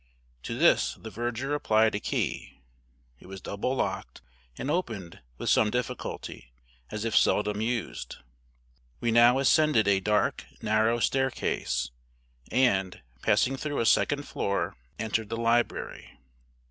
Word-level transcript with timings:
To 0.41 0.57
this 0.57 0.95
the 0.95 1.11
verger 1.11 1.53
applied 1.53 1.93
a 1.93 1.99
key; 1.99 2.59
it 3.19 3.27
was 3.27 3.39
double 3.39 3.75
locked, 3.75 4.23
and 4.57 4.71
opened 4.71 5.19
with 5.37 5.51
some 5.51 5.69
difficulty, 5.69 6.51
as 6.89 7.05
if 7.05 7.15
seldom 7.15 7.61
used. 7.61 8.15
We 8.99 9.11
now 9.11 9.37
ascended 9.37 9.87
a 9.87 9.99
dark 9.99 10.43
narrow 10.59 10.99
staircase, 10.99 11.91
and, 12.51 13.03
passing 13.21 13.57
through 13.57 13.77
a 13.79 13.85
second 13.85 14.27
door, 14.33 14.75
entered 14.97 15.29
the 15.29 15.37
library. 15.37 16.17